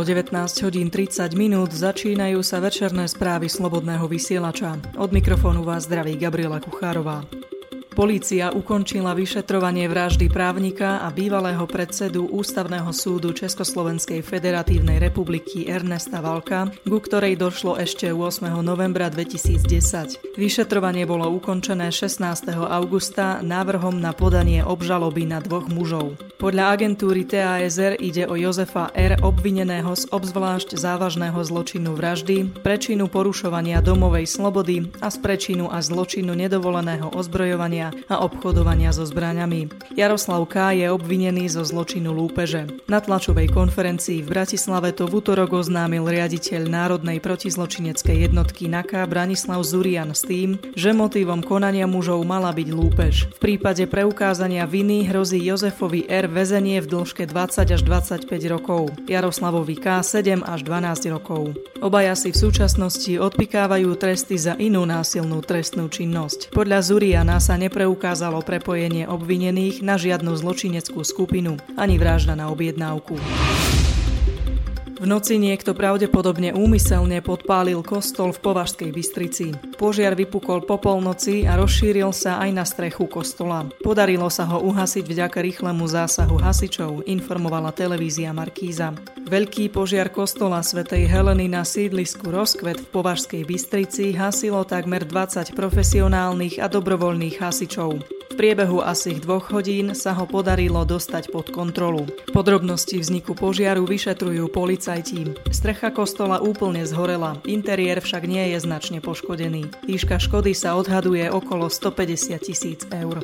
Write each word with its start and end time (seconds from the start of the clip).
Bolo 0.00 0.16
19 0.16 0.32
hodín 0.64 0.88
30 0.88 1.36
minút, 1.36 1.76
začínajú 1.76 2.40
sa 2.40 2.56
večerné 2.56 3.04
správy 3.04 3.52
Slobodného 3.52 4.08
vysielača. 4.08 4.80
Od 4.96 5.12
mikrofónu 5.12 5.60
vás 5.60 5.84
zdraví 5.84 6.16
Gabriela 6.16 6.56
Kuchárová. 6.56 7.20
Polícia 8.00 8.48
ukončila 8.48 9.12
vyšetrovanie 9.12 9.84
vraždy 9.84 10.32
právnika 10.32 11.04
a 11.04 11.12
bývalého 11.12 11.68
predsedu 11.68 12.32
Ústavného 12.32 12.88
súdu 12.96 13.36
Československej 13.36 14.24
federatívnej 14.24 14.96
republiky 14.96 15.68
Ernesta 15.68 16.24
Valka, 16.24 16.72
ku 16.80 16.96
ktorej 16.96 17.36
došlo 17.36 17.76
ešte 17.76 18.08
8. 18.08 18.56
novembra 18.64 19.12
2010. 19.12 20.16
Vyšetrovanie 20.32 21.04
bolo 21.04 21.28
ukončené 21.28 21.92
16. 21.92 22.24
augusta 22.56 23.44
návrhom 23.44 24.00
na 24.00 24.16
podanie 24.16 24.64
obžaloby 24.64 25.28
na 25.28 25.44
dvoch 25.44 25.68
mužov. 25.68 26.16
Podľa 26.40 26.72
agentúry 26.72 27.28
TASR 27.28 28.00
ide 28.00 28.24
o 28.24 28.32
Jozefa 28.32 28.88
R. 28.96 29.20
obvineného 29.20 29.92
z 29.92 30.08
obzvlášť 30.08 30.72
závažného 30.72 31.36
zločinu 31.44 31.92
vraždy, 31.92 32.64
prečinu 32.64 33.12
porušovania 33.12 33.84
domovej 33.84 34.24
slobody 34.24 34.88
a 35.04 35.12
z 35.12 35.20
prečinu 35.20 35.68
a 35.68 35.84
zločinu 35.84 36.32
nedovoleného 36.32 37.12
ozbrojovania 37.12 37.89
a 38.08 38.24
obchodovania 38.24 38.90
so 38.90 39.06
zbraňami. 39.06 39.70
Jaroslav 39.94 40.42
K. 40.50 40.74
je 40.80 40.86
obvinený 40.90 41.46
zo 41.52 41.62
zločinu 41.62 42.10
lúpeže. 42.10 42.66
Na 42.90 42.98
tlačovej 42.98 43.52
konferencii 43.54 44.26
v 44.26 44.30
Bratislave 44.34 44.90
to 44.90 45.06
v 45.06 45.22
útorok 45.22 45.62
oznámil 45.62 46.08
riaditeľ 46.10 46.66
Národnej 46.66 47.22
protizločineckej 47.22 48.26
jednotky 48.26 48.66
NAKA 48.66 49.06
Branislav 49.06 49.62
Zurian 49.62 50.10
s 50.10 50.26
tým, 50.26 50.58
že 50.74 50.90
motivom 50.90 51.46
konania 51.46 51.86
mužov 51.86 52.26
mala 52.26 52.50
byť 52.50 52.68
lúpež. 52.74 53.14
V 53.36 53.38
prípade 53.38 53.86
preukázania 53.86 54.66
viny 54.66 55.06
hrozí 55.06 55.38
Jozefovi 55.38 56.10
R. 56.10 56.26
väzenie 56.26 56.82
v 56.82 56.90
dĺžke 56.90 57.30
20 57.30 57.70
až 57.70 57.80
25 57.86 58.26
rokov, 58.50 58.90
Jaroslavovi 59.06 59.78
K. 59.78 60.02
7 60.02 60.42
až 60.42 60.66
12 60.66 61.14
rokov. 61.14 61.54
Obaja 61.78 62.18
si 62.18 62.34
v 62.34 62.40
súčasnosti 62.42 63.12
odpikávajú 63.14 63.94
tresty 63.94 64.34
za 64.34 64.58
inú 64.58 64.82
násilnú 64.82 65.38
trestnú 65.46 65.86
činnosť. 65.86 66.50
Podľa 66.50 66.82
Zuriana 66.82 67.38
sa 67.38 67.54
nepre 67.54 67.69
nepreukázalo 67.70 68.42
prepojenie 68.42 69.06
obvinených 69.06 69.86
na 69.86 69.94
žiadnu 69.94 70.34
zločineckú 70.34 71.06
skupinu 71.06 71.54
ani 71.78 72.02
vražda 72.02 72.34
na 72.34 72.50
objednávku. 72.50 73.14
V 75.00 75.08
noci 75.08 75.40
niekto 75.40 75.72
pravdepodobne 75.72 76.52
úmyselne 76.52 77.24
podpálil 77.24 77.80
kostol 77.80 78.36
v 78.36 78.52
Považskej 78.52 78.92
Bystrici. 78.92 79.48
Požiar 79.80 80.12
vypukol 80.12 80.68
po 80.68 80.76
polnoci 80.76 81.48
a 81.48 81.56
rozšíril 81.56 82.12
sa 82.12 82.36
aj 82.36 82.50
na 82.52 82.68
strechu 82.68 83.08
kostola. 83.08 83.64
Podarilo 83.80 84.28
sa 84.28 84.44
ho 84.52 84.60
uhasiť 84.60 85.00
vďaka 85.08 85.40
rýchlemu 85.40 85.88
zásahu 85.88 86.36
hasičov, 86.36 87.08
informovala 87.08 87.72
televízia 87.72 88.36
Markíza. 88.36 88.92
Veľký 89.24 89.72
požiar 89.72 90.12
kostola 90.12 90.60
svätej 90.60 91.08
Heleny 91.08 91.48
na 91.48 91.64
sídlisku 91.64 92.28
Rozkvet 92.28 92.84
v 92.84 92.90
Považskej 92.92 93.48
Bystrici 93.48 94.12
hasilo 94.12 94.68
takmer 94.68 95.08
20 95.08 95.56
profesionálnych 95.56 96.60
a 96.60 96.68
dobrovoľných 96.68 97.40
hasičov 97.40 98.19
priebehu 98.40 98.80
asi 98.80 99.20
dvoch 99.20 99.52
hodín 99.52 99.92
sa 99.92 100.16
ho 100.16 100.24
podarilo 100.24 100.80
dostať 100.88 101.28
pod 101.28 101.52
kontrolu. 101.52 102.08
Podrobnosti 102.32 102.96
vzniku 102.96 103.36
požiaru 103.36 103.84
vyšetrujú 103.84 104.48
policajti. 104.48 105.36
Strecha 105.52 105.92
kostola 105.92 106.40
úplne 106.40 106.88
zhorela, 106.88 107.36
interiér 107.44 108.00
však 108.00 108.24
nie 108.24 108.56
je 108.56 108.64
značne 108.64 109.04
poškodený. 109.04 109.84
Výška 109.84 110.16
škody 110.16 110.56
sa 110.56 110.72
odhaduje 110.80 111.28
okolo 111.28 111.68
150 111.68 112.40
tisíc 112.40 112.88
eur. 112.88 113.20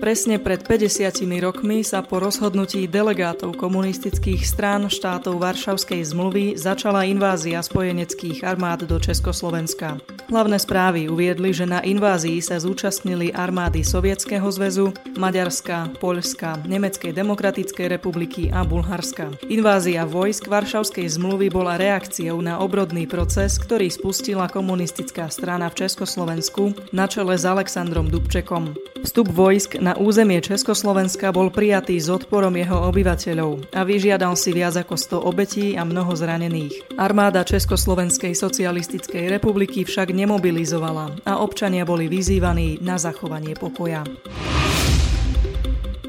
Presne 0.00 0.40
pred 0.40 0.64
50 0.64 1.20
rokmi 1.44 1.84
sa 1.84 2.00
po 2.00 2.16
rozhodnutí 2.16 2.88
delegátov 2.88 3.60
komunistických 3.60 4.40
strán 4.40 4.88
štátov 4.88 5.36
Varšavskej 5.36 6.00
zmluvy 6.00 6.56
začala 6.56 7.04
invázia 7.04 7.60
spojeneckých 7.60 8.40
armád 8.40 8.88
do 8.88 8.96
Československa. 8.96 10.00
Hlavné 10.26 10.58
správy 10.58 11.06
uviedli, 11.06 11.54
že 11.54 11.70
na 11.70 11.78
invázii 11.78 12.42
sa 12.42 12.58
zúčastnili 12.58 13.30
armády 13.30 13.86
Sovietskeho 13.86 14.50
zväzu, 14.50 14.90
Maďarska, 15.14 16.02
Poľska, 16.02 16.66
Nemeckej 16.66 17.14
demokratickej 17.14 17.86
republiky 17.86 18.50
a 18.50 18.66
Bulharska. 18.66 19.30
Invázia 19.46 20.02
vojsk 20.02 20.50
Varšavskej 20.50 21.06
zmluvy 21.14 21.46
bola 21.46 21.78
reakciou 21.78 22.42
na 22.42 22.58
obrodný 22.58 23.06
proces, 23.06 23.54
ktorý 23.54 23.86
spustila 23.86 24.50
komunistická 24.50 25.30
strana 25.30 25.70
v 25.70 25.86
Československu 25.86 26.74
na 26.90 27.06
čele 27.06 27.38
s 27.38 27.46
Alexandrom 27.46 28.10
Dubčekom. 28.10 28.74
Vstup 29.06 29.30
vojsk 29.30 29.78
na 29.78 29.94
územie 29.94 30.42
Československa 30.42 31.30
bol 31.30 31.54
prijatý 31.54 31.94
s 32.02 32.10
odporom 32.10 32.50
jeho 32.58 32.90
obyvateľov 32.90 33.70
a 33.70 33.86
vyžiadal 33.86 34.34
si 34.34 34.50
viac 34.50 34.74
ako 34.74 35.22
100 35.22 35.30
obetí 35.30 35.66
a 35.78 35.86
mnoho 35.86 36.10
zranených. 36.18 36.98
Armáda 36.98 37.46
Československej 37.46 38.34
socialistickej 38.34 39.30
republiky 39.30 39.86
však 39.86 40.15
nemobilizovala 40.16 41.28
a 41.28 41.44
občania 41.44 41.84
boli 41.84 42.08
vyzývaní 42.08 42.80
na 42.80 42.96
zachovanie 42.96 43.52
pokoja. 43.52 44.55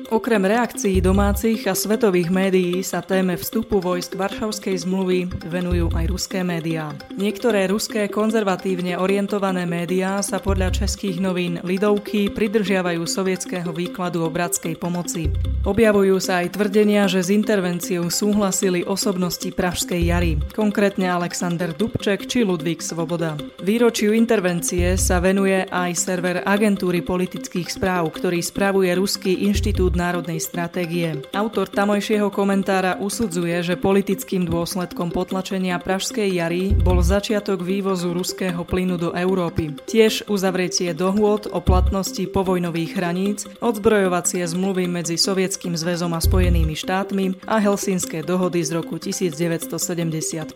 Okrem 0.07 0.40
reakcií 0.40 1.03
domácich 1.03 1.68
a 1.68 1.75
svetových 1.75 2.31
médií 2.31 2.79
sa 2.79 3.03
téme 3.03 3.35
vstupu 3.35 3.84
vojsk 3.84 4.16
Varšavskej 4.16 4.88
zmluvy 4.88 5.28
venujú 5.51 5.91
aj 5.91 6.06
ruské 6.07 6.47
médiá. 6.47 6.95
Niektoré 7.19 7.68
ruské 7.68 8.07
konzervatívne 8.07 8.96
orientované 8.96 9.67
médiá 9.67 10.23
sa 10.23 10.40
podľa 10.40 10.72
českých 10.72 11.19
novín 11.19 11.59
Lidovky 11.59 12.31
pridržiavajú 12.31 13.03
sovietského 13.03 13.67
výkladu 13.75 14.23
o 14.23 14.31
bratskej 14.31 14.79
pomoci. 14.79 15.28
Objavujú 15.67 16.23
sa 16.23 16.40
aj 16.40 16.56
tvrdenia, 16.56 17.12
že 17.12 17.28
s 17.28 17.28
intervenciou 17.28 18.07
súhlasili 18.07 18.88
osobnosti 18.88 19.51
Pražskej 19.51 20.07
jary, 20.07 20.40
konkrétne 20.56 21.12
Alexander 21.12 21.75
Dubček 21.75 22.31
či 22.31 22.47
Ludvík 22.47 22.79
Svoboda. 22.79 23.35
Výročiu 23.59 24.16
intervencie 24.16 24.96
sa 24.96 25.19
venuje 25.19 25.67
aj 25.67 25.91
server 26.00 26.47
agentúry 26.47 27.03
politických 27.03 27.67
správ, 27.67 28.07
ktorý 28.16 28.40
spravuje 28.40 28.96
Ruský 28.96 29.44
inštitút 29.44 29.97
národnej 29.97 30.38
stratégie. 30.38 31.25
Autor 31.34 31.66
tamojšieho 31.66 32.30
komentára 32.30 33.02
usudzuje, 33.02 33.66
že 33.66 33.74
politickým 33.74 34.46
dôsledkom 34.46 35.09
potlačenia 35.09 35.81
Pražskej 35.81 36.30
jary 36.30 36.78
bol 36.78 37.02
začiatok 37.02 37.66
vývozu 37.66 38.13
ruského 38.13 38.62
plynu 38.62 39.02
do 39.02 39.09
Európy. 39.18 39.74
Tiež 39.90 40.30
uzavretie 40.30 40.94
dohôd 40.94 41.50
o 41.50 41.58
platnosti 41.58 42.22
povojnových 42.30 42.91
hraníc, 42.94 43.50
odzbrojovacie 43.58 44.46
zmluvy 44.46 44.85
medzi 44.85 45.18
Sovietským 45.18 45.74
zväzom 45.74 46.14
a 46.14 46.22
Spojenými 46.22 46.78
štátmi 46.78 47.50
a 47.50 47.58
Helsinské 47.58 48.22
dohody 48.22 48.62
z 48.62 48.78
roku 48.78 49.02
1975. 49.02 50.53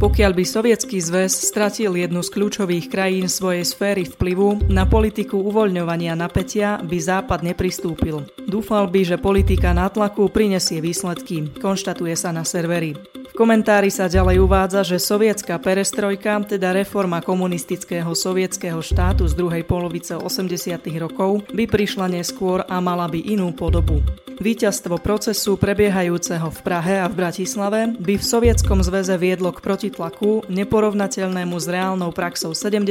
Pokiaľ 0.00 0.32
by 0.32 0.44
Sovietský 0.48 0.96
zväz 1.02 1.36
stratil 1.36 1.92
jednu 1.98 2.24
z 2.24 2.30
kľúčových 2.32 2.88
krajín 2.88 3.28
svojej 3.28 3.66
sféry 3.66 4.08
vplyvu, 4.08 4.72
na 4.72 4.86
politiku 4.86 5.42
uvoľňovania 5.44 6.16
napätia 6.16 6.78
by 6.80 6.96
Západ 6.96 7.42
nepristúpil. 7.42 8.22
Dúfal 8.70 8.86
by, 8.86 9.02
že 9.02 9.18
politika 9.18 9.74
nátlaku 9.74 10.30
prinesie 10.30 10.78
výsledky, 10.78 11.42
konštatuje 11.58 12.14
sa 12.14 12.30
na 12.30 12.46
serveri. 12.46 12.94
V 13.02 13.34
komentári 13.34 13.90
sa 13.90 14.06
ďalej 14.06 14.46
uvádza, 14.46 14.86
že 14.86 15.02
sovietská 15.02 15.58
perestrojka, 15.58 16.38
teda 16.46 16.70
reforma 16.70 17.18
komunistického 17.18 18.14
sovietského 18.14 18.78
štátu 18.78 19.26
z 19.26 19.34
druhej 19.34 19.66
polovice 19.66 20.14
80. 20.14 20.86
rokov, 21.02 21.42
by 21.50 21.66
prišla 21.66 22.14
neskôr 22.14 22.62
a 22.62 22.78
mala 22.78 23.10
by 23.10 23.18
inú 23.18 23.50
podobu. 23.50 24.06
Výťazstvo 24.38 25.02
procesu 25.02 25.58
prebiehajúceho 25.58 26.54
v 26.54 26.58
Prahe 26.62 27.02
a 27.02 27.10
v 27.10 27.26
Bratislave 27.26 27.90
by 27.98 28.22
v 28.22 28.22
Sovietskom 28.22 28.86
zväze 28.86 29.18
viedlo 29.18 29.50
k 29.50 29.66
protitlaku 29.66 30.46
neporovnateľnému 30.46 31.58
s 31.58 31.66
reálnou 31.66 32.14
praxou 32.14 32.54
70. 32.54 32.86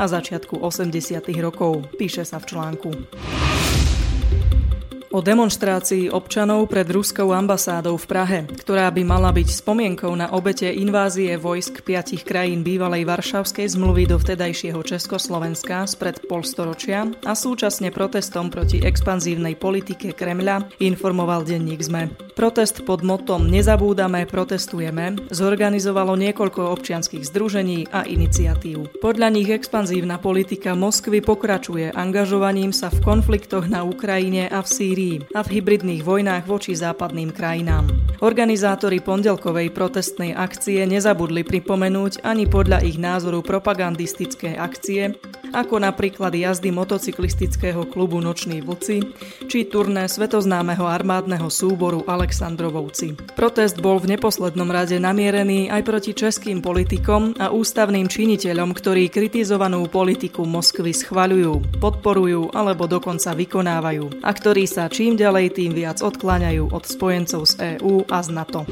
a 0.00 0.04
začiatku 0.08 0.64
80. 0.64 1.28
rokov, 1.44 1.92
píše 2.00 2.24
sa 2.24 2.40
v 2.40 2.48
článku. 2.48 2.90
O 5.14 5.22
demonstrácii 5.22 6.10
občanov 6.10 6.66
pred 6.66 6.90
ruskou 6.90 7.30
ambasádou 7.30 7.94
v 7.94 8.06
Prahe, 8.10 8.38
ktorá 8.50 8.90
by 8.90 9.06
mala 9.06 9.30
byť 9.30 9.62
spomienkou 9.62 10.10
na 10.10 10.34
obete 10.34 10.66
invázie 10.66 11.38
vojsk 11.38 11.86
piatich 11.86 12.26
krajín 12.26 12.66
bývalej 12.66 13.06
Varšavskej 13.06 13.78
zmluvy 13.78 14.10
do 14.10 14.18
vtedajšieho 14.18 14.82
Československa 14.82 15.86
spred 15.86 16.18
polstoročia 16.26 17.06
a 17.22 17.38
súčasne 17.38 17.94
protestom 17.94 18.50
proti 18.50 18.82
expanzívnej 18.82 19.54
politike 19.54 20.18
Kremľa, 20.18 20.82
informoval 20.82 21.46
denník 21.46 21.78
ZME. 21.78 22.33
Protest 22.34 22.82
pod 22.82 23.06
motom 23.06 23.46
Nezabúdame, 23.46 24.26
protestujeme 24.26 25.30
zorganizovalo 25.30 26.18
niekoľko 26.18 26.66
občianských 26.74 27.22
združení 27.30 27.86
a 27.94 28.02
iniciatív. 28.02 28.98
Podľa 28.98 29.28
nich 29.30 29.46
expanzívna 29.54 30.18
politika 30.18 30.74
Moskvy 30.74 31.22
pokračuje 31.22 31.94
angažovaním 31.94 32.74
sa 32.74 32.90
v 32.90 32.98
konfliktoch 33.06 33.70
na 33.70 33.86
Ukrajine 33.86 34.50
a 34.50 34.66
v 34.66 34.68
Sýrii 34.68 35.16
a 35.30 35.46
v 35.46 35.62
hybridných 35.62 36.02
vojnách 36.02 36.50
voči 36.50 36.74
západným 36.74 37.30
krajinám. 37.30 37.86
Organizátori 38.18 38.98
pondelkovej 38.98 39.70
protestnej 39.70 40.34
akcie 40.34 40.82
nezabudli 40.90 41.46
pripomenúť 41.46 42.26
ani 42.26 42.50
podľa 42.50 42.82
ich 42.82 42.98
názoru 42.98 43.46
propagandistické 43.46 44.58
akcie 44.58 45.14
ako 45.54 45.78
napríklad 45.78 46.34
jazdy 46.34 46.74
motocyklistického 46.74 47.86
klubu 47.86 48.18
Noční 48.18 48.58
vlci 48.60 49.06
či 49.46 49.70
turné 49.70 50.10
svetoznámeho 50.10 50.82
armádneho 50.82 51.46
súboru 51.46 52.02
Aleksandrovovci. 52.04 53.14
Protest 53.38 53.78
bol 53.78 54.02
v 54.02 54.18
neposlednom 54.18 54.66
rade 54.66 54.98
namierený 54.98 55.70
aj 55.70 55.82
proti 55.86 56.10
českým 56.12 56.58
politikom 56.58 57.38
a 57.38 57.54
ústavným 57.54 58.10
činiteľom, 58.10 58.74
ktorí 58.74 59.06
kritizovanú 59.08 59.86
politiku 59.86 60.42
Moskvy 60.42 60.90
schvaľujú, 60.90 61.78
podporujú 61.78 62.50
alebo 62.50 62.90
dokonca 62.90 63.30
vykonávajú 63.32 64.26
a 64.26 64.30
ktorí 64.34 64.66
sa 64.66 64.90
čím 64.90 65.14
ďalej 65.14 65.54
tým 65.54 65.70
viac 65.70 66.02
odkláňajú 66.02 66.74
od 66.74 66.82
spojencov 66.82 67.46
z 67.46 67.78
EÚ 67.78 68.10
a 68.10 68.18
z 68.18 68.28
NATO. 68.34 68.66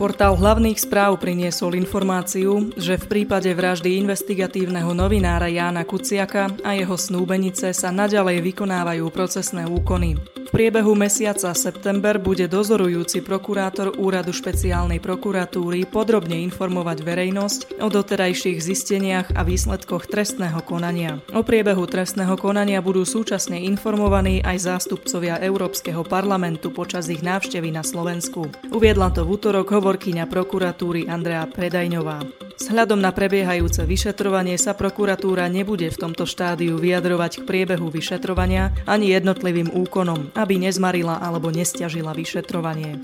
Portál 0.00 0.32
hlavných 0.32 0.80
správ 0.80 1.20
priniesol 1.20 1.76
informáciu, 1.76 2.72
že 2.72 2.96
v 2.96 3.04
prípade 3.04 3.52
vraždy 3.52 4.00
investigatívneho 4.00 4.96
novinára 4.96 5.52
Jána 5.52 5.84
Kuciaka 5.84 6.56
a 6.64 6.72
jeho 6.72 6.96
snúbenice 6.96 7.76
sa 7.76 7.92
naďalej 7.92 8.40
vykonávajú 8.40 9.04
procesné 9.12 9.68
úkony. 9.68 10.16
Priebehu 10.50 10.98
mesiaca 10.98 11.54
september 11.54 12.18
bude 12.18 12.50
dozorujúci 12.50 13.22
prokurátor 13.22 13.94
Úradu 13.94 14.34
špeciálnej 14.34 14.98
prokuratúry 14.98 15.86
podrobne 15.86 16.42
informovať 16.42 17.06
verejnosť 17.06 17.60
o 17.78 17.86
doterajších 17.86 18.58
zisteniach 18.58 19.30
a 19.38 19.46
výsledkoch 19.46 20.10
trestného 20.10 20.58
konania. 20.66 21.22
O 21.30 21.46
priebehu 21.46 21.86
trestného 21.86 22.34
konania 22.34 22.82
budú 22.82 23.06
súčasne 23.06 23.62
informovaní 23.62 24.42
aj 24.42 24.74
zástupcovia 24.74 25.38
Európskeho 25.38 26.02
parlamentu 26.02 26.74
počas 26.74 27.06
ich 27.06 27.22
návštevy 27.22 27.70
na 27.70 27.86
Slovensku. 27.86 28.50
Uviedla 28.74 29.14
to 29.14 29.22
v 29.22 29.38
útorok 29.38 29.70
hovorkyňa 29.70 30.26
prokuratúry 30.26 31.06
Andrea 31.06 31.46
Predajňová. 31.46 32.49
Vzhľadom 32.60 33.00
na 33.00 33.08
prebiehajúce 33.08 33.88
vyšetrovanie 33.88 34.60
sa 34.60 34.76
prokuratúra 34.76 35.48
nebude 35.48 35.88
v 35.88 35.96
tomto 35.96 36.28
štádiu 36.28 36.76
vyjadrovať 36.76 37.40
k 37.40 37.46
priebehu 37.48 37.88
vyšetrovania 37.88 38.76
ani 38.84 39.16
jednotlivým 39.16 39.72
úkonom, 39.72 40.36
aby 40.36 40.60
nezmarila 40.60 41.24
alebo 41.24 41.48
nestiažila 41.48 42.12
vyšetrovanie. 42.12 43.00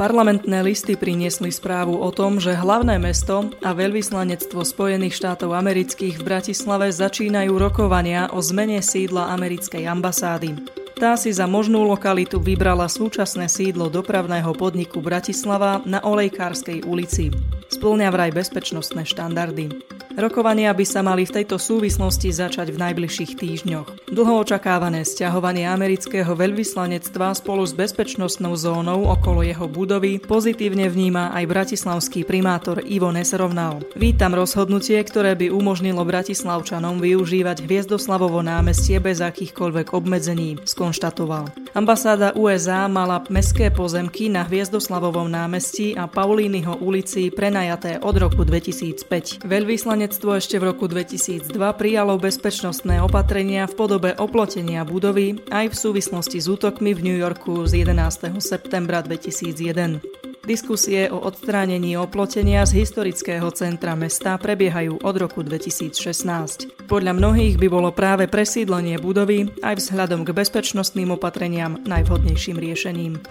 Parlamentné 0.00 0.64
listy 0.64 0.96
priniesli 0.96 1.52
správu 1.52 2.00
o 2.00 2.08
tom, 2.08 2.40
že 2.40 2.56
hlavné 2.56 2.96
mesto 2.96 3.52
a 3.60 3.76
veľvyslanectvo 3.76 4.64
Spojených 4.64 5.14
štátov 5.14 5.52
amerických 5.52 6.18
v 6.18 6.26
Bratislave 6.26 6.88
začínajú 6.88 7.52
rokovania 7.54 8.32
o 8.32 8.40
zmene 8.40 8.80
sídla 8.80 9.28
americkej 9.36 9.84
ambasády. 9.86 10.81
Tá 10.96 11.18
si 11.18 11.32
za 11.32 11.48
možnú 11.50 11.82
lokalitu 11.84 12.38
vybrala 12.38 12.86
súčasné 12.86 13.48
sídlo 13.50 13.88
dopravného 13.92 14.52
podniku 14.56 15.02
Bratislava 15.02 15.82
na 15.84 16.00
Olejkárskej 16.04 16.84
ulici. 16.86 17.28
Splňa 17.72 18.08
vraj 18.12 18.30
bezpečnostné 18.30 19.02
štandardy. 19.08 19.91
Rokovania 20.12 20.68
by 20.76 20.84
sa 20.84 21.00
mali 21.00 21.24
v 21.24 21.40
tejto 21.40 21.56
súvislosti 21.56 22.28
začať 22.28 22.68
v 22.68 22.80
najbližších 22.84 23.32
týždňoch. 23.32 24.12
Dlho 24.12 24.44
očakávané 24.44 25.08
stiahovanie 25.08 25.64
amerického 25.64 26.36
veľvyslanectva 26.36 27.32
spolu 27.32 27.64
s 27.64 27.72
bezpečnostnou 27.72 28.52
zónou 28.52 29.08
okolo 29.08 29.40
jeho 29.40 29.64
budovy 29.64 30.20
pozitívne 30.20 30.92
vníma 30.92 31.32
aj 31.32 31.44
bratislavský 31.48 32.28
primátor 32.28 32.84
Ivo 32.84 33.08
Nesrovnal. 33.08 33.80
Vítam 33.96 34.36
rozhodnutie, 34.36 35.00
ktoré 35.00 35.32
by 35.32 35.48
umožnilo 35.48 36.04
bratislavčanom 36.04 37.00
využívať 37.00 37.64
Hviezdoslavovo 37.64 38.44
námestie 38.44 39.00
bez 39.00 39.24
akýchkoľvek 39.24 39.96
obmedzení, 39.96 40.60
skonštatoval. 40.68 41.72
Ambasáda 41.72 42.36
USA 42.36 42.84
mala 42.84 43.24
mestské 43.32 43.72
pozemky 43.72 44.28
na 44.28 44.44
Hviezdoslavovom 44.44 45.24
námestí 45.24 45.96
a 45.96 46.04
Paulínyho 46.04 46.84
ulici 46.84 47.32
prenajaté 47.32 47.96
od 48.04 48.12
roku 48.20 48.44
2005. 48.44 49.40
Veľvyslanec 49.48 50.01
Veľvyslanectvo 50.02 50.34
ešte 50.34 50.58
v 50.58 50.66
roku 50.66 50.90
2002 50.90 51.78
prijalo 51.78 52.18
bezpečnostné 52.18 52.98
opatrenia 53.06 53.70
v 53.70 53.74
podobe 53.78 54.10
oplotenia 54.18 54.82
budovy 54.82 55.38
aj 55.46 55.70
v 55.70 55.76
súvislosti 55.78 56.42
s 56.42 56.50
útokmi 56.50 56.90
v 56.90 57.06
New 57.06 57.14
Yorku 57.22 57.62
z 57.70 57.86
11. 57.86 58.34
septembra 58.42 58.98
2001. 59.06 60.02
Diskusie 60.42 61.06
o 61.06 61.22
odstránení 61.22 61.94
oplotenia 61.94 62.66
z 62.66 62.82
historického 62.82 63.46
centra 63.54 63.94
mesta 63.94 64.34
prebiehajú 64.42 65.06
od 65.06 65.14
roku 65.22 65.46
2016. 65.46 66.90
Podľa 66.90 67.12
mnohých 67.14 67.62
by 67.62 67.68
bolo 67.70 67.94
práve 67.94 68.26
presídlenie 68.26 68.98
budovy 68.98 69.54
aj 69.62 69.86
vzhľadom 69.86 70.26
k 70.26 70.34
bezpečnostným 70.34 71.14
opatreniam 71.14 71.78
najvhodnejším 71.86 72.58
riešením. 72.58 73.22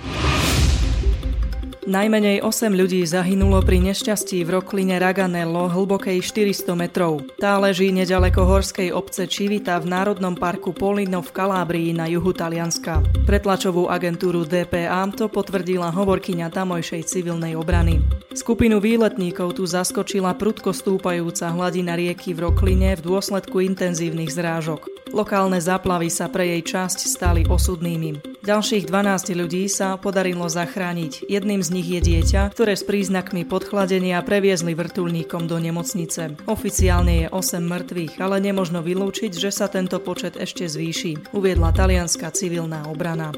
Najmenej 1.82 2.46
8 2.46 2.78
ľudí 2.78 3.02
zahynulo 3.10 3.58
pri 3.66 3.82
nešťastí 3.82 4.46
v 4.46 4.54
rokline 4.54 5.02
Raganello 5.02 5.66
hlbokej 5.66 6.22
400 6.22 6.78
metrov. 6.78 7.26
Tá 7.42 7.58
leží 7.58 7.90
nedaleko 7.90 8.46
horskej 8.46 8.94
obce 8.94 9.26
Čivita 9.26 9.82
v 9.82 9.90
Národnom 9.90 10.38
parku 10.38 10.78
Polino 10.78 11.26
v 11.26 11.34
Kalábrii 11.34 11.90
na 11.98 12.06
juhu 12.06 12.38
Talianska. 12.38 13.02
Pretlačovú 13.26 13.90
agentúru 13.90 14.46
DPA 14.46 15.10
to 15.10 15.26
potvrdila 15.26 15.90
hovorkyňa 15.90 16.54
tamojšej 16.54 17.02
civilnej 17.02 17.58
obrany. 17.58 17.98
Skupinu 18.30 18.78
výletníkov 18.78 19.58
tu 19.58 19.66
zaskočila 19.66 20.38
prudko 20.38 20.78
stúpajúca 20.78 21.50
hladina 21.50 21.98
rieky 21.98 22.38
v 22.38 22.46
Rokline 22.46 22.94
v 22.94 23.02
dôsledku 23.02 23.58
intenzívnych 23.58 24.30
zrážok. 24.30 24.86
Lokálne 25.18 25.58
záplavy 25.58 26.14
sa 26.14 26.30
pre 26.30 26.46
jej 26.46 26.62
časť 26.62 27.10
stali 27.10 27.42
osudnými. 27.50 28.31
Ďalších 28.42 28.90
12 28.90 29.38
ľudí 29.38 29.70
sa 29.70 30.02
podarilo 30.02 30.50
zachrániť. 30.50 31.30
Jedným 31.30 31.62
z 31.62 31.70
nich 31.78 31.86
je 31.86 32.02
dieťa, 32.02 32.50
ktoré 32.50 32.74
s 32.74 32.82
príznakmi 32.82 33.46
podchladenia 33.46 34.18
previezli 34.26 34.74
vrtulníkom 34.74 35.46
do 35.46 35.62
nemocnice. 35.62 36.42
Oficiálne 36.50 37.14
je 37.22 37.28
8 37.30 37.62
mŕtvych, 37.62 38.18
ale 38.18 38.42
nemožno 38.42 38.82
vylúčiť, 38.82 39.38
že 39.38 39.54
sa 39.54 39.70
tento 39.70 40.02
počet 40.02 40.42
ešte 40.42 40.66
zvýši, 40.66 41.38
uviedla 41.38 41.70
talianská 41.70 42.34
civilná 42.34 42.90
obrana. 42.90 43.30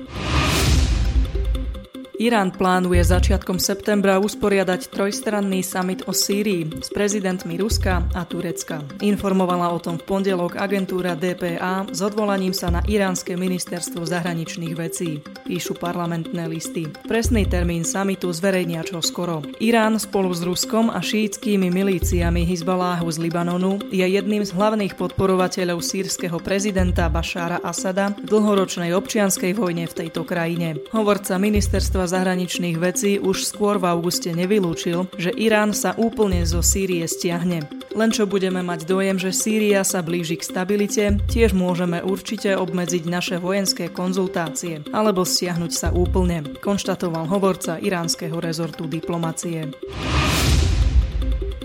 Irán 2.21 2.53
plánuje 2.53 3.01
začiatkom 3.01 3.57
septembra 3.57 4.21
usporiadať 4.21 4.93
trojstranný 4.93 5.65
summit 5.65 6.05
o 6.05 6.13
Sýrii 6.13 6.69
s 6.77 6.93
prezidentmi 6.93 7.57
Ruska 7.57 8.05
a 8.13 8.21
Turecka. 8.21 8.85
Informovala 9.01 9.73
o 9.73 9.81
tom 9.81 9.97
v 9.97 10.05
pondelok 10.05 10.61
agentúra 10.61 11.17
DPA 11.17 11.89
s 11.89 12.05
odvolaním 12.05 12.53
sa 12.53 12.69
na 12.69 12.85
iránske 12.85 13.33
ministerstvo 13.33 14.05
zahraničných 14.05 14.77
vecí. 14.77 15.25
Píšu 15.25 15.73
parlamentné 15.81 16.45
listy. 16.45 16.85
Presný 17.09 17.49
termín 17.49 17.81
summitu 17.81 18.29
zverejnia 18.29 18.85
čo 18.85 19.01
skoro. 19.01 19.41
Irán 19.57 19.97
spolu 19.97 20.37
s 20.37 20.45
Ruskom 20.45 20.93
a 20.93 21.01
šítskými 21.01 21.73
milíciami 21.73 22.45
Hizbaláhu 22.45 23.09
z 23.09 23.25
Libanonu 23.25 23.81
je 23.89 24.05
jedným 24.05 24.45
z 24.45 24.53
hlavných 24.53 24.93
podporovateľov 25.01 25.81
sírskeho 25.81 26.37
prezidenta 26.37 27.09
Bašára 27.09 27.57
Asada 27.65 28.13
v 28.21 28.29
dlhoročnej 28.29 28.93
občianskej 28.93 29.57
vojne 29.57 29.89
v 29.89 29.97
tejto 30.05 30.21
krajine. 30.21 30.77
Hovorca 30.93 31.41
ministerstva 31.41 32.02
zahraničných 32.05 32.77
vecí 32.77 33.17
už 33.17 33.47
skôr 33.47 33.79
v 33.79 33.89
auguste 33.89 34.31
nevylúčil, 34.35 35.07
že 35.15 35.31
Irán 35.33 35.71
sa 35.71 35.95
úplne 35.95 36.43
zo 36.43 36.59
Sýrie 36.59 37.07
stiahne. 37.07 37.65
Len 37.93 38.09
čo 38.09 38.25
budeme 38.25 38.65
mať 38.65 38.89
dojem, 38.89 39.21
že 39.21 39.29
Sýria 39.29 39.85
sa 39.85 40.01
blíži 40.01 40.41
k 40.41 40.47
stabilite, 40.47 41.05
tiež 41.29 41.53
môžeme 41.53 42.01
určite 42.01 42.57
obmedziť 42.57 43.03
naše 43.05 43.35
vojenské 43.37 43.87
konzultácie 43.93 44.81
alebo 44.89 45.21
stiahnuť 45.23 45.71
sa 45.71 45.89
úplne, 45.93 46.41
konštatoval 46.59 47.29
hovorca 47.29 47.77
iránskeho 47.77 48.41
rezortu 48.41 48.89
diplomacie. 48.89 49.71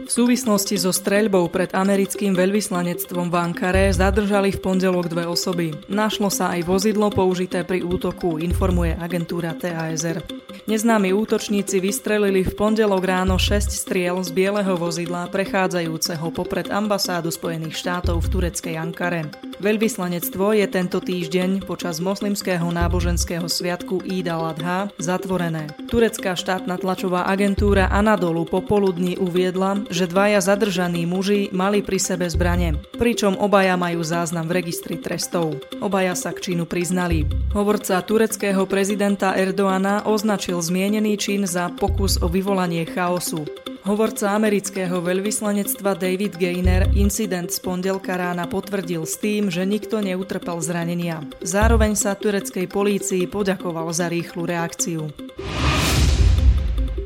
V 0.08 0.24
súvislosti 0.24 0.80
so 0.80 0.88
streľbou 0.88 1.52
pred 1.52 1.68
americkým 1.76 2.32
veľvyslanectvom 2.32 3.28
v 3.28 3.36
Ankare 3.36 3.92
zadržali 3.92 4.56
v 4.56 4.58
pondelok 4.64 5.12
dve 5.12 5.28
osoby. 5.28 5.76
Našlo 5.84 6.32
sa 6.32 6.56
aj 6.56 6.64
vozidlo 6.64 7.12
použité 7.12 7.60
pri 7.60 7.84
útoku, 7.84 8.40
informuje 8.40 8.96
agentúra 8.96 9.52
TASR. 9.52 10.24
Neznámi 10.64 11.12
útočníci 11.12 11.76
vystrelili 11.84 12.40
v 12.40 12.56
pondelok 12.56 13.04
ráno 13.04 13.36
6 13.36 13.68
striel 13.68 14.16
z 14.24 14.32
bieleho 14.32 14.80
vozidla 14.80 15.28
prechádzajúceho 15.28 16.32
popred 16.32 16.72
ambasádu 16.72 17.28
Spojených 17.28 17.76
štátov 17.76 18.24
v 18.24 18.28
tureckej 18.32 18.80
Ankare. 18.80 19.28
Veľvyslanectvo 19.58 20.54
je 20.54 20.66
tento 20.70 21.02
týždeň 21.02 21.66
počas 21.66 21.98
moslimského 21.98 22.62
náboženského 22.70 23.50
sviatku 23.50 24.06
Ida 24.06 24.38
Ladha 24.38 24.86
zatvorené. 25.02 25.66
Turecká 25.90 26.38
štátna 26.38 26.78
tlačová 26.78 27.26
agentúra 27.26 27.90
Anadolu 27.90 28.46
popoludní 28.46 29.18
uviedla, 29.18 29.82
že 29.90 30.06
dvaja 30.06 30.38
zadržaní 30.38 31.10
muži 31.10 31.50
mali 31.50 31.82
pri 31.82 31.98
sebe 31.98 32.30
zbrane, 32.30 32.78
pričom 33.02 33.34
obaja 33.34 33.74
majú 33.74 33.98
záznam 34.06 34.46
v 34.46 34.62
registri 34.62 34.94
trestov. 34.94 35.58
Obaja 35.82 36.14
sa 36.14 36.30
k 36.30 36.54
činu 36.54 36.62
priznali. 36.62 37.26
Hovorca 37.50 37.98
tureckého 37.98 38.62
prezidenta 38.70 39.34
Erdoana 39.34 40.06
označil 40.06 40.62
zmienený 40.62 41.18
čin 41.18 41.50
za 41.50 41.66
pokus 41.74 42.22
o 42.22 42.30
vyvolanie 42.30 42.86
chaosu. 42.86 43.42
Hovorca 43.88 44.36
amerického 44.36 45.00
veľvyslanectva 45.00 45.96
David 45.96 46.36
Gainer 46.36 46.92
incident 46.92 47.48
z 47.48 47.56
pondelka 47.64 48.20
rána 48.20 48.44
potvrdil 48.44 49.08
s 49.08 49.16
tým, 49.16 49.48
že 49.48 49.64
nikto 49.64 50.04
neutrpel 50.04 50.60
zranenia. 50.60 51.24
Zároveň 51.40 51.96
sa 51.96 52.12
tureckej 52.12 52.68
polícii 52.68 53.24
poďakoval 53.24 53.88
za 53.96 54.12
rýchlu 54.12 54.44
reakciu. 54.44 55.08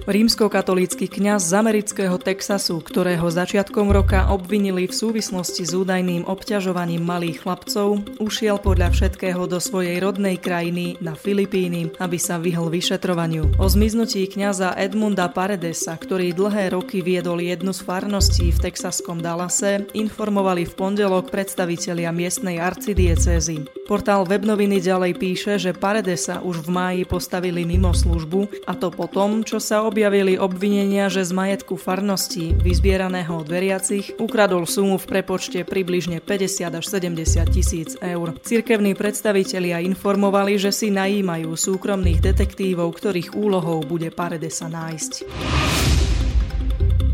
Rímskokatolícky 0.03 1.07
kňaz 1.07 1.47
z 1.47 1.53
amerického 1.63 2.19
Texasu, 2.19 2.83
ktorého 2.83 3.23
začiatkom 3.31 3.95
roka 3.95 4.35
obvinili 4.35 4.91
v 4.91 4.95
súvislosti 4.99 5.63
s 5.63 5.79
údajným 5.79 6.27
obťažovaním 6.27 7.07
malých 7.07 7.47
chlapcov, 7.47 8.03
ušiel 8.19 8.59
podľa 8.59 8.91
všetkého 8.91 9.47
do 9.47 9.63
svojej 9.63 10.03
rodnej 10.03 10.43
krajiny 10.43 10.99
na 10.99 11.15
Filipíny, 11.15 11.95
aby 12.03 12.19
sa 12.19 12.43
vyhol 12.43 12.67
vyšetrovaniu. 12.75 13.63
O 13.63 13.67
zmiznutí 13.71 14.27
kňaza 14.27 14.75
Edmunda 14.75 15.31
Paredesa, 15.31 15.95
ktorý 15.95 16.35
dlhé 16.35 16.75
roky 16.75 16.99
viedol 16.99 17.39
jednu 17.39 17.71
z 17.71 17.87
farností 17.87 18.51
v 18.51 18.59
texaskom 18.59 19.23
Dallase, 19.23 19.87
informovali 19.95 20.67
v 20.67 20.73
pondelok 20.75 21.31
predstavitelia 21.31 22.11
miestnej 22.11 22.59
arcidiecézy. 22.59 23.82
Portál 23.83 24.23
Webnoviny 24.23 24.79
ďalej 24.79 25.13
píše, 25.19 25.59
že 25.59 25.75
Paredesa 25.75 26.39
už 26.39 26.63
v 26.63 26.69
máji 26.71 27.03
postavili 27.03 27.67
mimo 27.67 27.91
službu 27.91 28.71
a 28.71 28.79
to 28.79 28.95
potom, 28.95 29.43
čo 29.43 29.59
sa 29.59 29.83
objavili 29.83 30.39
obvinenia, 30.39 31.11
že 31.11 31.27
z 31.27 31.35
majetku 31.35 31.75
farnosti, 31.75 32.55
vyzbieraného 32.63 33.35
od 33.35 33.49
veriacich, 33.51 34.15
ukradol 34.23 34.71
sumu 34.71 35.03
v 35.03 35.09
prepočte 35.19 35.67
približne 35.67 36.23
50 36.23 36.79
až 36.79 36.85
70 36.87 37.43
tisíc 37.51 37.91
eur. 37.99 38.39
Cirkevní 38.47 38.95
predstavitelia 38.95 39.83
informovali, 39.83 40.63
že 40.63 40.71
si 40.71 40.95
najímajú 40.95 41.51
súkromných 41.51 42.23
detektívov, 42.23 42.95
ktorých 42.95 43.35
úlohou 43.35 43.83
bude 43.83 44.15
Paredesa 44.15 44.71
nájsť. 44.71 45.13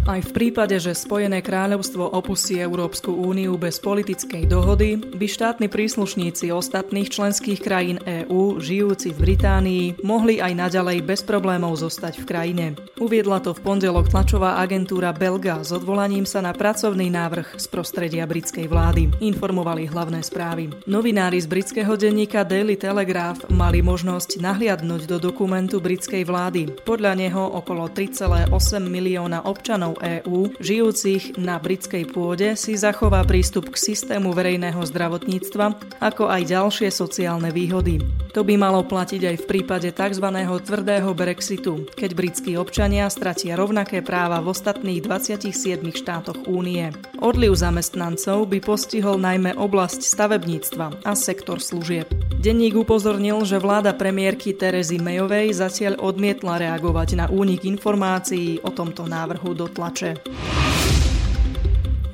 Aj 0.08 0.24
v 0.24 0.32
prípade, 0.32 0.72
že 0.80 0.96
Spojené 0.96 1.44
kráľovstvo 1.44 2.00
opustí 2.16 2.56
Európsku 2.56 3.12
úniu 3.12 3.60
bez 3.60 3.76
politickej 3.76 4.48
dohody, 4.48 4.96
by 4.96 5.28
štátni 5.28 5.68
príslušníci 5.68 6.48
ostatných 6.48 7.12
členských 7.12 7.60
krajín 7.60 8.00
EÚ 8.00 8.56
žijúci 8.56 9.12
v 9.12 9.18
Británii 9.20 10.00
mohli 10.00 10.40
aj 10.40 10.56
naďalej 10.56 11.04
bez 11.04 11.20
problémov 11.28 11.76
zostať 11.76 12.24
v 12.24 12.24
krajine. 12.24 12.66
Uviedla 12.96 13.44
to 13.44 13.52
v 13.52 13.60
pondelok 13.60 14.08
tlačová 14.08 14.56
agentúra 14.64 15.12
Belga 15.12 15.60
s 15.60 15.76
odvolaním 15.76 16.24
sa 16.24 16.40
na 16.40 16.56
pracovný 16.56 17.12
návrh 17.12 17.60
z 17.60 17.68
prostredia 17.68 18.24
britskej 18.24 18.64
vlády. 18.64 19.12
Informovali 19.20 19.92
hlavné 19.92 20.24
správy. 20.24 20.72
Novinári 20.88 21.36
z 21.36 21.52
britského 21.52 22.00
denníka 22.00 22.48
Daily 22.48 22.80
Telegraph 22.80 23.44
mali 23.52 23.84
možnosť 23.84 24.40
nahliadnúť 24.40 25.04
do 25.04 25.20
dokumentu 25.20 25.84
britskej 25.84 26.24
vlády. 26.24 26.80
Podľa 26.88 27.12
neho 27.12 27.44
okolo 27.60 27.92
3,8 27.92 28.48
milióna 28.88 29.44
občanov 29.44 29.97
EÚ 29.98 30.54
žijúcich 30.62 31.36
na 31.38 31.58
britskej 31.60 32.08
pôde 32.10 32.54
si 32.54 32.74
zachová 32.78 33.22
prístup 33.26 33.74
k 33.74 33.76
systému 33.92 34.34
verejného 34.34 34.80
zdravotníctva, 34.80 35.98
ako 36.02 36.30
aj 36.30 36.42
ďalšie 36.48 36.88
sociálne 36.88 37.50
výhody. 37.52 38.00
To 38.36 38.44
by 38.44 38.54
malo 38.54 38.84
platiť 38.84 39.22
aj 39.24 39.36
v 39.42 39.48
prípade 39.48 39.88
tzv. 39.90 40.26
tvrdého 40.62 41.10
Brexitu, 41.16 41.88
keď 41.96 42.10
britskí 42.12 42.52
občania 42.54 43.08
stratia 43.08 43.56
rovnaké 43.58 44.04
práva 44.04 44.38
v 44.44 44.52
ostatných 44.52 45.00
27 45.02 45.50
štátoch 45.90 46.46
únie. 46.46 46.92
Odliv 47.18 47.56
zamestnancov 47.56 48.46
by 48.46 48.62
postihol 48.62 49.18
najmä 49.18 49.56
oblasť 49.56 50.04
stavebníctva 50.04 51.02
a 51.02 51.12
sektor 51.16 51.58
služieb. 51.58 52.06
Denník 52.38 52.78
upozornil, 52.78 53.42
že 53.42 53.58
vláda 53.58 53.90
premiérky 53.90 54.54
Terezy 54.54 55.02
Mayovej 55.02 55.58
zatiaľ 55.58 55.98
odmietla 55.98 56.62
reagovať 56.62 57.18
na 57.18 57.26
únik 57.26 57.66
informácií 57.66 58.62
o 58.62 58.70
tomto 58.70 59.10
návrhu 59.10 59.58
do 59.58 59.66
tlače. 59.66 59.87
noče. 59.88 60.14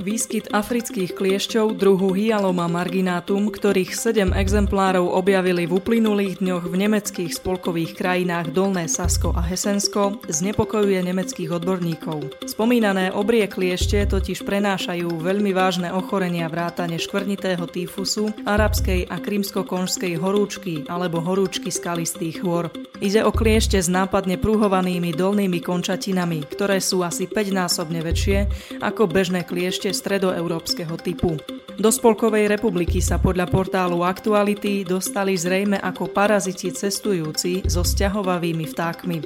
Výskyt 0.04 0.52
afrických 0.52 1.16
kliešťov 1.16 1.80
druhu 1.80 2.12
Hyaloma 2.12 2.68
marginatum, 2.68 3.48
ktorých 3.48 3.96
7 3.96 4.36
exemplárov 4.36 5.08
objavili 5.08 5.64
v 5.64 5.80
uplynulých 5.80 6.44
dňoch 6.44 6.68
v 6.68 6.74
nemeckých 6.76 7.32
spolkových 7.32 7.96
krajinách 7.96 8.52
Dolné 8.52 8.84
Sasko 8.84 9.32
a 9.32 9.40
Hesensko, 9.40 10.20
znepokojuje 10.28 11.00
nemeckých 11.08 11.48
odborníkov. 11.56 12.36
Spomínané 12.44 13.16
obrie 13.16 13.48
kliešte 13.48 14.04
totiž 14.04 14.44
prenášajú 14.44 15.08
veľmi 15.08 15.56
vážne 15.56 15.88
ochorenia 15.88 16.52
vrátane 16.52 17.00
škvrnitého 17.00 17.64
týfusu, 17.64 18.28
arabskej 18.44 19.08
a 19.08 19.16
krymsko-konžskej 19.16 20.20
horúčky 20.20 20.84
alebo 20.84 21.24
horúčky 21.24 21.72
skalistých 21.72 22.44
hôr. 22.44 22.68
Ide 23.00 23.24
o 23.24 23.32
kliešte 23.32 23.80
s 23.80 23.88
nápadne 23.88 24.36
prúhovanými 24.36 25.16
dolnými 25.16 25.64
končatinami, 25.64 26.44
ktoré 26.44 26.76
sú 26.76 27.00
asi 27.00 27.24
5-násobne 27.24 28.04
väčšie 28.04 28.38
ako 28.84 29.08
bežné 29.08 29.48
kliešte 29.48 29.93
stredoeurópskeho 29.94 30.98
typu. 30.98 31.38
Do 31.78 31.90
Spolkovej 31.90 32.50
republiky 32.50 32.98
sa 32.98 33.22
podľa 33.22 33.46
portálu 33.50 34.02
Aktuality 34.02 34.82
dostali 34.82 35.38
zrejme 35.38 35.78
ako 35.78 36.10
paraziti 36.10 36.74
cestujúci 36.74 37.66
so 37.66 37.86
sťahovavými 37.86 38.66
vtákmi. 38.74 39.18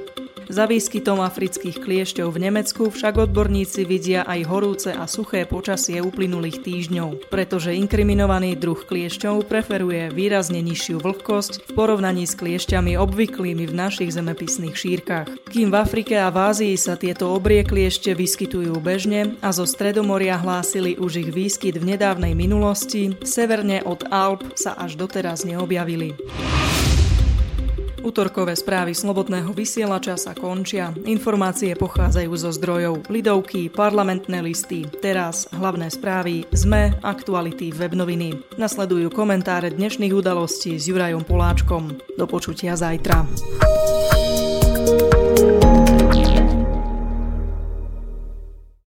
Za 0.49 0.65
výskytom 0.65 1.21
afrických 1.21 1.77
kliešťov 1.77 2.33
v 2.33 2.49
Nemecku 2.49 2.89
však 2.89 3.29
odborníci 3.29 3.85
vidia 3.85 4.25
aj 4.25 4.49
horúce 4.49 4.89
a 4.89 5.05
suché 5.05 5.45
počasie 5.45 6.01
uplynulých 6.01 6.65
týždňov, 6.65 7.29
pretože 7.29 7.77
inkriminovaný 7.77 8.57
druh 8.57 8.81
kliešťov 8.81 9.45
preferuje 9.45 10.09
výrazne 10.09 10.65
nižšiu 10.65 11.05
vlhkosť 11.05 11.69
v 11.69 11.71
porovnaní 11.77 12.25
s 12.25 12.33
kliešťami 12.33 12.97
obvyklými 12.97 13.69
v 13.69 13.77
našich 13.77 14.17
zemepisných 14.17 14.73
šírkach. 14.73 15.29
Kým 15.53 15.69
v 15.69 15.77
Afrike 15.77 16.17
a 16.17 16.33
v 16.33 16.41
Ázii 16.41 16.75
sa 16.81 16.97
tieto 16.97 17.29
obrie 17.29 17.61
kliešte 17.61 18.17
vyskytujú 18.17 18.73
bežne 18.81 19.37
a 19.45 19.53
zo 19.53 19.69
Stredomoria 19.69 20.41
hlásili 20.41 20.97
už 20.97 21.29
ich 21.29 21.31
výskyt 21.31 21.77
v 21.77 21.93
nedávnej 21.93 22.33
minulosti, 22.33 23.13
severne 23.21 23.85
od 23.85 24.09
Alp 24.09 24.57
sa 24.57 24.73
až 24.81 24.97
doteraz 24.97 25.45
neobjavili. 25.45 26.17
Útorkové 28.03 28.55
správy 28.55 28.95
Slobodného 28.95 29.51
vysielača 29.51 30.15
sa 30.15 30.37
končia. 30.37 30.95
Informácie 31.07 31.75
pochádzajú 31.75 32.33
zo 32.39 32.51
zdrojov 32.55 33.11
Lidovky, 33.11 33.73
parlamentné 33.73 34.45
listy, 34.45 34.87
teraz 35.03 35.51
hlavné 35.51 35.91
správy, 35.91 36.47
ZME, 36.55 37.01
aktuality, 37.03 37.75
webnoviny. 37.75 38.59
Nasledujú 38.61 39.11
komentáre 39.11 39.75
dnešných 39.75 40.15
udalostí 40.15 40.79
s 40.79 40.87
Jurajom 40.87 41.27
Poláčkom. 41.27 41.97
Do 42.15 42.27
počutia 42.31 42.79
zajtra. 42.79 43.27